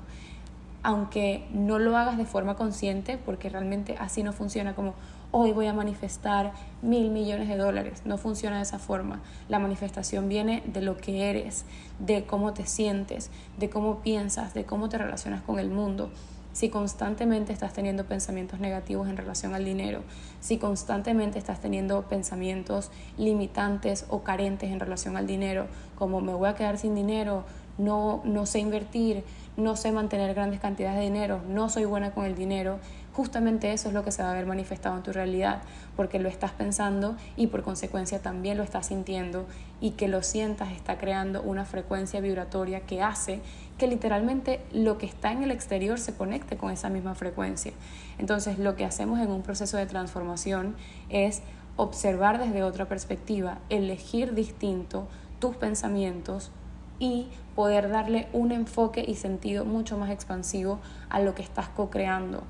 [0.83, 4.95] Aunque no lo hagas de forma consciente, porque realmente así no funciona como
[5.31, 6.51] hoy voy a manifestar
[6.81, 8.01] mil millones de dólares.
[8.05, 9.21] No funciona de esa forma.
[9.47, 11.65] La manifestación viene de lo que eres,
[11.99, 16.11] de cómo te sientes, de cómo piensas, de cómo te relacionas con el mundo
[16.53, 20.01] si constantemente estás teniendo pensamientos negativos en relación al dinero,
[20.39, 26.49] si constantemente estás teniendo pensamientos limitantes o carentes en relación al dinero, como me voy
[26.49, 27.45] a quedar sin dinero,
[27.77, 29.23] no, no sé invertir,
[29.57, 32.79] no sé mantener grandes cantidades de dinero, no soy buena con el dinero,
[33.13, 35.61] justamente eso es lo que se va a ver manifestado en tu realidad,
[35.95, 39.45] porque lo estás pensando y por consecuencia también lo estás sintiendo
[39.81, 43.41] y que lo sientas está creando una frecuencia vibratoria que hace
[43.81, 47.71] que literalmente lo que está en el exterior se conecte con esa misma frecuencia.
[48.19, 50.75] Entonces lo que hacemos en un proceso de transformación
[51.09, 51.41] es
[51.77, 55.07] observar desde otra perspectiva, elegir distinto
[55.39, 56.51] tus pensamientos,
[56.99, 60.77] y poder darle un enfoque y sentido mucho más expansivo
[61.09, 62.43] a lo que estás co-creando.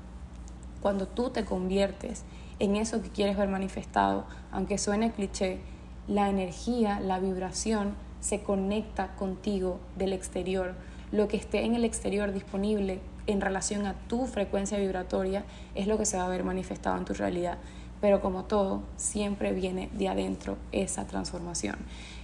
[0.82, 2.24] Cuando tú te conviertes
[2.58, 5.60] en eso que quieres ver manifestado, aunque suene cliché,
[6.06, 10.74] la energía, la vibración se conecta contigo del exterior.
[11.12, 15.44] Lo que esté en el exterior disponible en relación a tu frecuencia vibratoria
[15.74, 17.58] es lo que se va a ver manifestado en tu realidad.
[18.00, 21.76] Pero como todo, siempre viene de adentro esa transformación.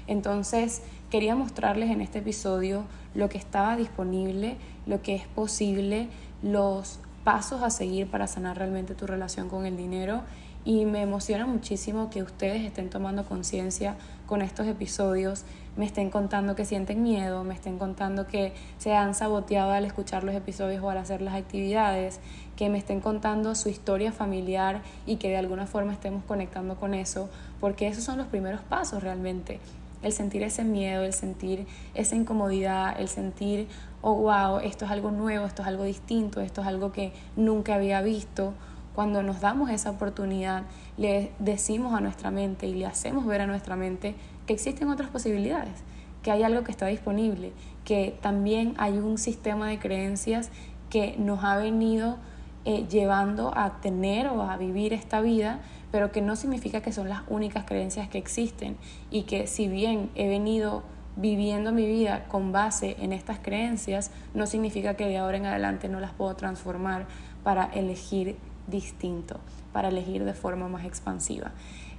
[0.07, 6.09] Entonces, quería mostrarles en este episodio lo que estaba disponible, lo que es posible,
[6.43, 10.23] los pasos a seguir para sanar realmente tu relación con el dinero
[10.65, 15.45] y me emociona muchísimo que ustedes estén tomando conciencia con estos episodios,
[15.77, 20.25] me estén contando que sienten miedo, me estén contando que se han saboteado al escuchar
[20.25, 22.21] los episodios o al hacer las actividades,
[22.57, 26.95] que me estén contando su historia familiar y que de alguna forma estemos conectando con
[26.95, 29.61] eso, porque esos son los primeros pasos realmente
[30.03, 33.69] el sentir ese miedo, el sentir esa incomodidad, el sentir,
[34.01, 37.75] oh, wow, esto es algo nuevo, esto es algo distinto, esto es algo que nunca
[37.75, 38.55] había visto.
[38.99, 40.65] Cuando nos damos esa oportunidad,
[40.97, 45.09] le decimos a nuestra mente y le hacemos ver a nuestra mente que existen otras
[45.09, 45.85] posibilidades,
[46.25, 47.53] que hay algo que está disponible,
[47.85, 50.51] que también hay un sistema de creencias
[50.91, 52.17] que nos ha venido
[52.65, 55.61] eh, llevando a tener o a vivir esta vida
[55.93, 58.77] pero que no significa que son las únicas creencias que existen
[59.13, 60.83] y que si bien he venido
[61.15, 65.89] viviendo mi vida con base en estas creencias, no significa que de ahora en adelante
[65.89, 67.07] no las puedo transformar
[67.45, 68.37] para elegir
[68.69, 69.41] distinto,
[69.73, 71.51] para elegir de forma más expansiva.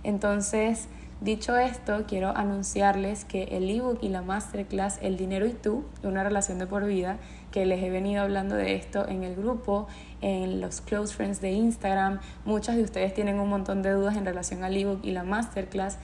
[0.03, 0.87] Entonces,
[1.21, 6.23] Dicho esto, quiero anunciarles que el ebook y la masterclass El dinero y tú, una
[6.23, 7.17] relación de por vida,
[7.51, 9.87] que les he venido hablando de esto en el grupo,
[10.21, 14.23] en los close friends de Instagram, muchas de ustedes tienen un montón de dudas en
[14.23, 15.97] relación al ebook y la masterclass.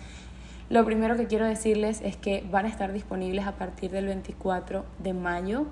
[0.69, 4.83] Lo primero que quiero decirles es que van a estar disponibles a partir del 24
[4.99, 5.65] de mayo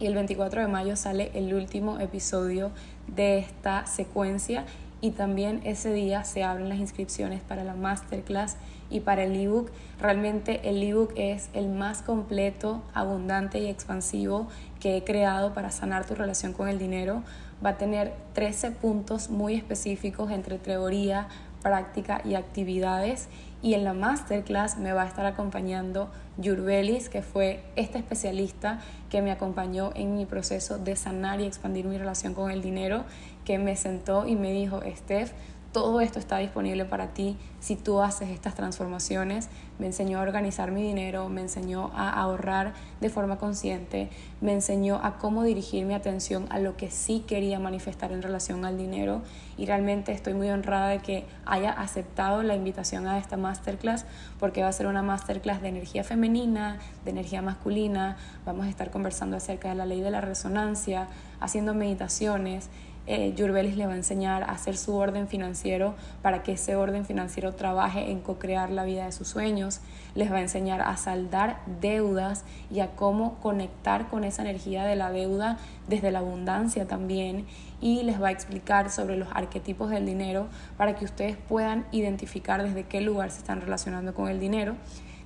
[0.00, 2.72] y el 24 de mayo sale el último episodio
[3.14, 4.64] de esta secuencia
[5.00, 8.56] y también ese día se abren las inscripciones para la masterclass
[8.90, 9.70] y para el ebook.
[9.98, 16.06] Realmente el ebook es el más completo, abundante y expansivo que he creado para sanar
[16.06, 17.22] tu relación con el dinero.
[17.64, 21.28] Va a tener 13 puntos muy específicos entre teoría,
[21.62, 23.28] práctica y actividades.
[23.62, 29.20] Y en la masterclass me va a estar acompañando Yurbelis, que fue este especialista que
[29.20, 33.04] me acompañó en mi proceso de sanar y expandir mi relación con el dinero
[33.44, 35.32] que me sentó y me dijo, Steph,
[35.72, 39.48] todo esto está disponible para ti si tú haces estas transformaciones.
[39.78, 45.00] Me enseñó a organizar mi dinero, me enseñó a ahorrar de forma consciente, me enseñó
[45.02, 49.22] a cómo dirigir mi atención a lo que sí quería manifestar en relación al dinero
[49.56, 54.06] y realmente estoy muy honrada de que haya aceptado la invitación a esta masterclass
[54.38, 58.90] porque va a ser una masterclass de energía femenina, de energía masculina, vamos a estar
[58.90, 61.08] conversando acerca de la ley de la resonancia,
[61.40, 62.70] haciendo meditaciones
[63.12, 67.04] eh, Yurbelis le va a enseñar a hacer su orden financiero para que ese orden
[67.04, 69.80] financiero trabaje en co-crear la vida de sus sueños.
[70.14, 74.94] Les va a enseñar a saldar deudas y a cómo conectar con esa energía de
[74.94, 77.46] la deuda desde la abundancia también.
[77.80, 80.46] Y les va a explicar sobre los arquetipos del dinero
[80.76, 84.76] para que ustedes puedan identificar desde qué lugar se están relacionando con el dinero.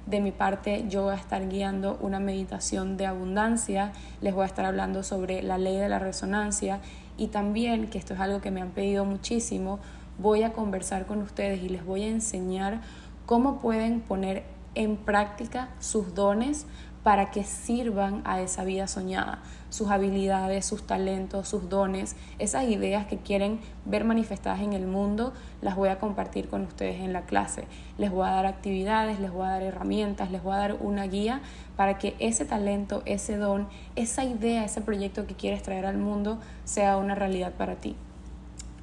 [0.07, 4.47] De mi parte, yo voy a estar guiando una meditación de abundancia, les voy a
[4.47, 6.81] estar hablando sobre la ley de la resonancia
[7.17, 9.79] y también, que esto es algo que me han pedido muchísimo,
[10.19, 12.81] voy a conversar con ustedes y les voy a enseñar
[13.27, 16.67] cómo pueden poner en práctica sus dones
[17.03, 19.43] para que sirvan a esa vida soñada,
[19.75, 25.33] sus habilidades, sus talentos, sus dones, esas ideas que quieren ver manifestadas en el mundo,
[25.63, 27.65] las voy a compartir con ustedes en la clase.
[27.99, 31.09] Les voy a dar actividades, les voy a dar herramientas, les voy a dar una
[31.09, 31.41] guía
[31.77, 36.39] para que ese talento, ese don, esa idea, ese proyecto que quieres traer al mundo
[36.63, 37.97] sea una realidad para ti.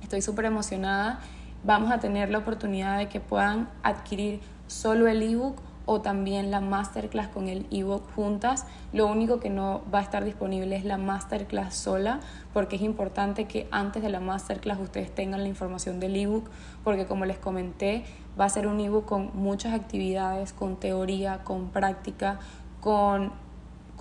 [0.04, 1.22] Estoy súper emocionada.
[1.64, 6.62] Vamos a tener la oportunidad de que puedan adquirir solo el ebook o también la
[6.62, 8.66] masterclass con el ebook juntas.
[8.94, 12.20] Lo único que no va a estar disponible es la masterclass sola,
[12.54, 16.50] porque es importante que antes de la masterclass ustedes tengan la información del ebook,
[16.84, 18.04] porque como les comenté,
[18.40, 22.40] va a ser un ebook con muchas actividades, con teoría, con práctica,
[22.80, 23.32] con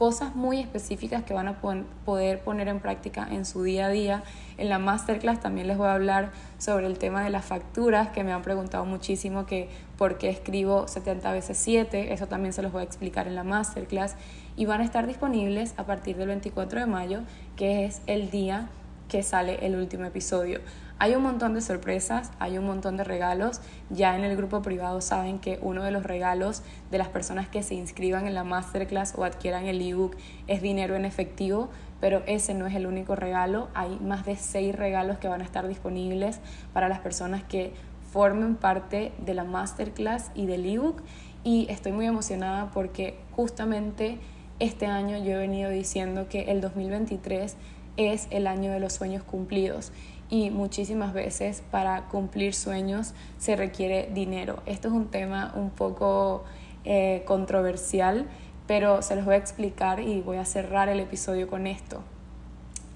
[0.01, 4.23] cosas muy específicas que van a poder poner en práctica en su día a día.
[4.57, 8.25] En la masterclass también les voy a hablar sobre el tema de las facturas, que
[8.25, 12.73] me han preguntado muchísimo que por qué escribo 70 veces 7, eso también se los
[12.73, 14.17] voy a explicar en la masterclass
[14.57, 17.21] y van a estar disponibles a partir del 24 de mayo,
[17.57, 18.71] que es el día
[19.11, 20.61] que sale el último episodio.
[21.03, 23.63] Hay un montón de sorpresas, hay un montón de regalos.
[23.89, 27.63] Ya en el grupo privado saben que uno de los regalos de las personas que
[27.63, 30.15] se inscriban en la masterclass o adquieran el ebook
[30.47, 31.71] es dinero en efectivo,
[32.03, 33.69] pero ese no es el único regalo.
[33.73, 36.41] Hay más de seis regalos que van a estar disponibles
[36.75, 37.73] para las personas que
[38.13, 41.01] formen parte de la masterclass y del ebook.
[41.45, 44.19] Y estoy muy emocionada porque justamente
[44.59, 47.57] este año yo he venido diciendo que el 2023
[47.97, 49.93] es el año de los sueños cumplidos
[50.31, 54.63] y muchísimas veces para cumplir sueños se requiere dinero.
[54.65, 56.45] Esto es un tema un poco
[56.85, 58.29] eh, controversial,
[58.69, 62.03] pero se los voy a explicar y voy a cerrar el episodio con esto.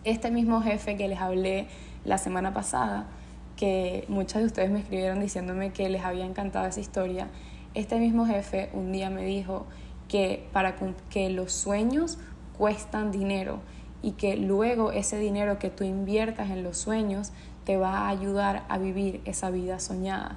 [0.05, 1.67] Este mismo jefe que les hablé
[2.05, 3.07] la semana pasada,
[3.57, 7.29] que muchas de ustedes me escribieron diciéndome que les había encantado esa historia,
[7.75, 9.67] este mismo jefe un día me dijo
[10.07, 10.77] que para
[11.11, 12.19] que los sueños
[12.57, 13.61] cuestan dinero
[14.05, 17.33] y que luego ese dinero que tú inviertas en los sueños
[17.65, 20.37] te va a ayudar a vivir esa vida soñada.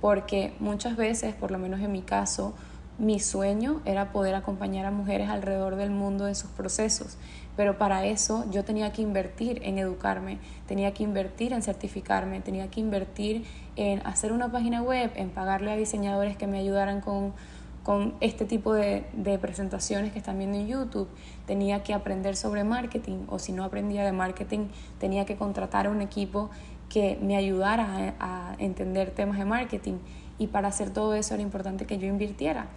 [0.00, 2.54] Porque muchas veces, por lo menos en mi caso,
[2.98, 7.18] mi sueño era poder acompañar a mujeres alrededor del mundo en sus procesos,
[7.54, 12.70] pero para eso yo tenía que invertir en educarme, tenía que invertir en certificarme, tenía
[12.70, 13.44] que invertir
[13.76, 17.34] en hacer una página web, en pagarle a diseñadores que me ayudaran con
[17.82, 19.04] con este tipo de,
[19.40, 21.08] presentaciones que están viendo en YouTube,
[21.52, 25.90] tenía que aprender sobre marketing o si no aprendía de marketing, tenía que contratar a
[25.90, 26.48] un equipo
[26.88, 29.98] que me ayudara a, entender temas de marketing
[30.38, 32.68] y para hacer todo eso era importante que yo invirtiera.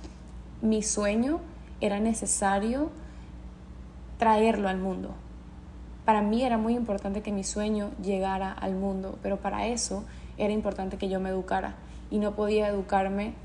[0.61, 1.39] Mi sueño
[1.79, 2.91] era necesario
[4.17, 5.11] traerlo al mundo.
[6.03, 10.03] Para mí era muy importante que mi sueño llegara al mundo, pero para eso
[10.37, 11.75] era importante que yo me educara
[12.11, 13.35] y no podía educarme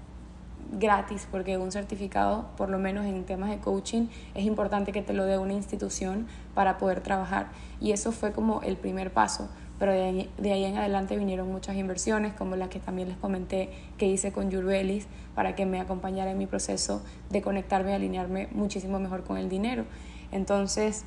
[0.72, 5.12] gratis, porque un certificado, por lo menos en temas de coaching, es importante que te
[5.12, 7.48] lo dé una institución para poder trabajar.
[7.80, 9.48] Y eso fue como el primer paso.
[9.78, 13.16] Pero de ahí, de ahí en adelante vinieron muchas inversiones, como las que también les
[13.16, 17.94] comenté que hice con Jurbelis, para que me acompañara en mi proceso de conectarme y
[17.94, 19.86] alinearme muchísimo mejor con el dinero.
[20.32, 21.04] Entonces,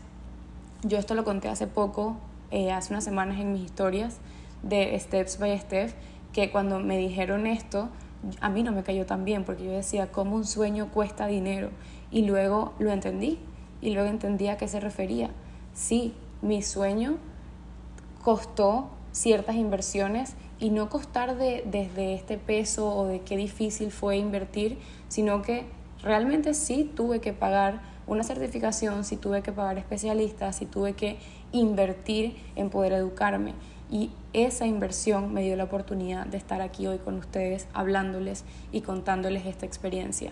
[0.82, 2.18] yo esto lo conté hace poco,
[2.52, 4.18] eh, hace unas semanas en mis historias
[4.64, 5.92] de Steps by Step,
[6.34, 7.90] que cuando me dijeron esto,
[8.42, 11.70] a mí no me cayó tan bien porque yo decía, ¿cómo un sueño cuesta dinero?
[12.12, 13.40] Y luego lo entendí
[13.82, 15.30] y luego entendí a qué se refería.
[15.74, 17.18] Sí, mi sueño
[18.24, 24.18] costó ciertas inversiones y no costar de, desde este peso o de qué difícil fue
[24.18, 24.78] invertir,
[25.10, 25.66] sino que
[26.02, 31.18] realmente sí tuve que pagar una certificación, sí tuve que pagar especialistas, sí tuve que
[31.52, 33.54] invertir en poder educarme.
[33.94, 38.82] Y esa inversión me dio la oportunidad de estar aquí hoy con ustedes, hablándoles y
[38.82, 40.32] contándoles esta experiencia.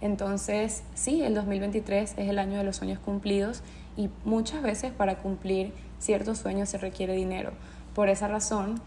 [0.00, 3.62] Entonces, sí, el 2023 es el año de los sueños cumplidos
[3.96, 7.52] y muchas veces para cumplir ciertos sueños se requiere dinero.
[7.94, 8.80] Por esa razón,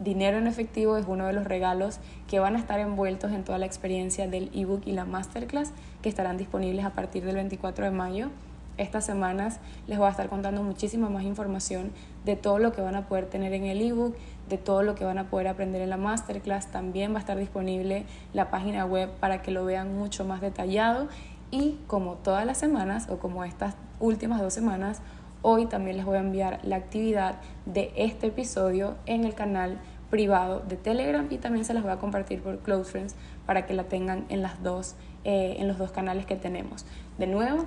[0.00, 3.58] dinero en efectivo es uno de los regalos que van a estar envueltos en toda
[3.58, 5.70] la experiencia del ebook y la masterclass
[6.02, 8.30] que estarán disponibles a partir del 24 de mayo
[8.78, 11.90] estas semanas les voy a estar contando muchísima más información
[12.24, 14.16] de todo lo que van a poder tener en el ebook,
[14.48, 16.68] de todo lo que van a poder aprender en la masterclass.
[16.68, 21.08] También va a estar disponible la página web para que lo vean mucho más detallado.
[21.50, 25.02] Y como todas las semanas o como estas últimas dos semanas,
[25.42, 29.78] hoy también les voy a enviar la actividad de este episodio en el canal
[30.12, 33.16] privado de Telegram y también se las voy a compartir por Close Friends
[33.46, 34.94] para que la tengan en, las dos,
[35.24, 36.84] eh, en los dos canales que tenemos.
[37.18, 37.64] De nuevo,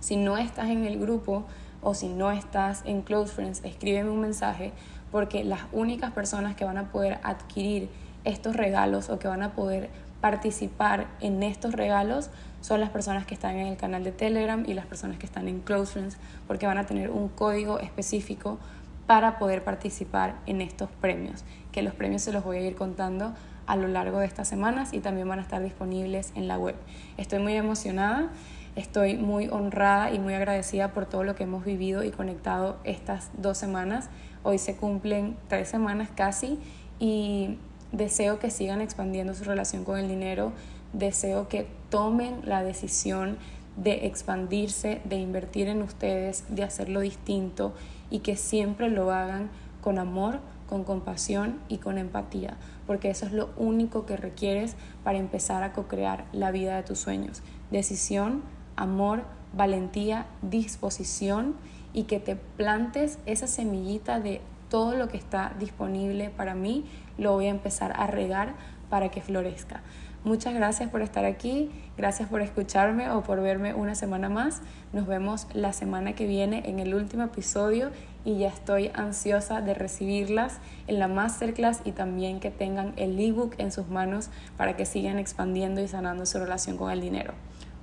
[0.00, 1.44] si no estás en el grupo
[1.82, 4.72] o si no estás en Close Friends, escríbeme un mensaje
[5.10, 7.88] porque las únicas personas que van a poder adquirir
[8.24, 9.90] estos regalos o que van a poder
[10.20, 12.30] participar en estos regalos
[12.60, 15.48] son las personas que están en el canal de Telegram y las personas que están
[15.48, 18.58] en Close Friends porque van a tener un código específico
[19.06, 23.34] para poder participar en estos premios, que los premios se los voy a ir contando
[23.66, 26.76] a lo largo de estas semanas y también van a estar disponibles en la web.
[27.16, 28.28] Estoy muy emocionada.
[28.76, 33.30] Estoy muy honrada y muy agradecida por todo lo que hemos vivido y conectado estas
[33.36, 34.10] dos semanas.
[34.44, 36.58] Hoy se cumplen tres semanas casi
[37.00, 37.58] y
[37.90, 40.52] deseo que sigan expandiendo su relación con el dinero.
[40.92, 43.38] Deseo que tomen la decisión
[43.76, 47.74] de expandirse, de invertir en ustedes, de hacerlo distinto
[48.08, 49.50] y que siempre lo hagan
[49.80, 52.56] con amor, con compasión y con empatía,
[52.86, 57.00] porque eso es lo único que requieres para empezar a co-crear la vida de tus
[57.00, 57.42] sueños.
[57.72, 58.42] Decisión,
[58.80, 59.22] amor,
[59.52, 61.54] valentía, disposición
[61.92, 66.84] y que te plantes esa semillita de todo lo que está disponible para mí,
[67.18, 68.54] lo voy a empezar a regar
[68.88, 69.82] para que florezca.
[70.22, 74.60] Muchas gracias por estar aquí, gracias por escucharme o por verme una semana más.
[74.92, 77.90] Nos vemos la semana que viene en el último episodio
[78.22, 80.58] y ya estoy ansiosa de recibirlas
[80.88, 84.28] en la masterclass y también que tengan el ebook en sus manos
[84.58, 87.32] para que sigan expandiendo y sanando su relación con el dinero.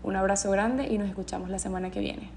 [0.04, 2.30] Un abrazo grande y nos escuchamos la semana que viene.